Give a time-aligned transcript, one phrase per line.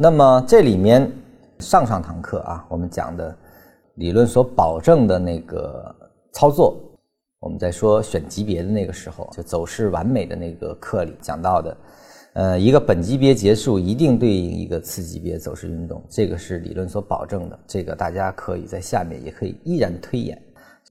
[0.00, 1.10] 那么这里面
[1.58, 3.36] 上上堂课啊，我们讲的
[3.96, 5.92] 理论所保证的那个
[6.30, 6.80] 操作，
[7.40, 11.76] 我们在说选级别的那个时候，就走势完美的那个课里讲到的，
[12.34, 20.40] 呃，一个本级别结束一定对应一个次级别走势运动，这个是理论所保证的，这个大家可以在下面也可以依然推演。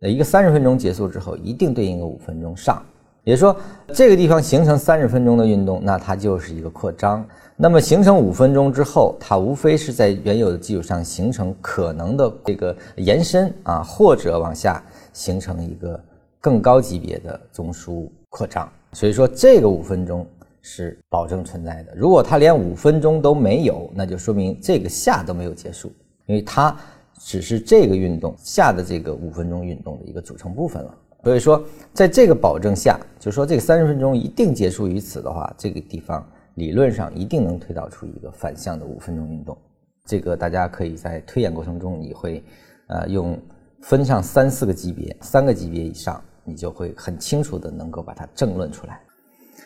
[0.02, 2.84] 呃，一个三十分钟结束之后，一定对应个五分钟上，
[3.28, 3.54] 也就是说
[3.94, 7.27] 这个地方形成三十分钟的运动，那它就是一个扩张。
[7.57, 14.81] 那么形成五分钟之后，它无非是在原有的基础上形成可能的这个延伸啊，或者往下
[15.12, 16.02] 形成一个
[16.40, 18.66] 更高级别的中枢扩张。
[18.94, 20.25] 所以说这个五分钟
[20.62, 21.94] 是保证存在的。
[21.98, 25.91] 如果它连五分钟都没有，那就说明这个下都没有结束，
[26.28, 26.73] 因为它。
[27.20, 30.94] 只是这个运动下的这个五分钟运动的一个组成部分了。
[31.27, 31.62] 所以说，
[31.94, 39.58] 在这个保证下，就说这个三十分钟一定结束于此的话，这个地方理论上一定能推导出一个反向的五分钟运动。
[40.05, 42.41] 这个大家可以在推演过程中，你会
[42.88, 43.38] 呃用
[43.81, 49.02] 分上三四个级别，三个级别以上，你就会很清楚的能够把它证论出来。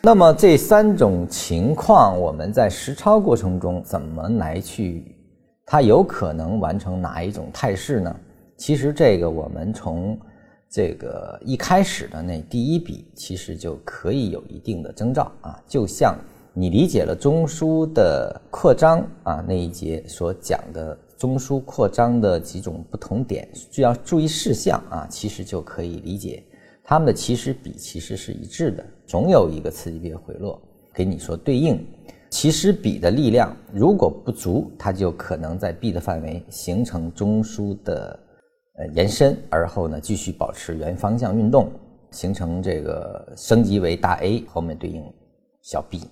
[0.02, 5.14] 那么这三种情况，我们在实操过程中怎么来去？
[5.64, 8.16] 它有可能完成哪一种态势呢？
[8.56, 10.18] 其实这个我们从
[10.72, 15.62] 这个一开始的那第一笔，其实就可以有一定的征兆啊。
[15.68, 16.16] 就像
[16.54, 26.42] 你理解了中枢的扩张啊那一节所讲的中枢扩张的几种不同点需要注意事项啊，其实就可以理解
[26.82, 30.58] 它们的起始比其实是一致的，总有一个次级别回落
[30.94, 31.86] 给你说对应。
[32.30, 38.18] 起始比的力量如果不足，它就可能在 B 的范围形成中枢的
[38.88, 41.70] 延伸，而后呢继续保持原方向运动，
[42.10, 45.02] 形成这个升级为大 A，后面对应
[45.62, 46.02] 小 b。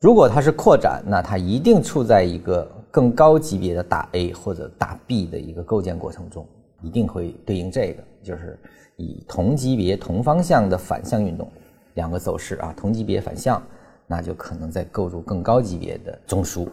[0.00, 6.46] 如果它是扩展，那它一定处在一个更高级别的大 A 或者大 B 的一个构建过程中，
[6.82, 8.58] 一定会对应这个，就是
[8.96, 11.50] 以同级别同方向的反向运动，
[11.94, 13.62] 两个走势啊，同级别反向。
[14.12, 16.66] 那就可能在构筑更高级别的中枢，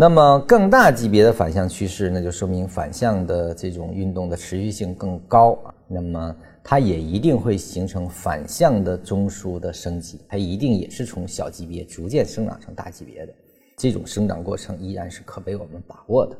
[0.00, 5.74] 那么更大级别的反向趋势，那就说明反向的这种运动的持续性更高啊。
[5.88, 13.34] 那么它也一定会形成反向的中枢的升级，它一定也是从小级别逐渐生长成大级别的，
[13.76, 16.36] 这种生长过程依然是可被我们把握的。